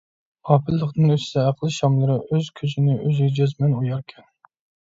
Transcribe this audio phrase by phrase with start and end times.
[0.49, 4.31] غاپىللىقتىن ئۆچسە ئەقىل شاملىرى، ئۆز كۆزىنى ئۆزى جەزمەن ئوياركەن...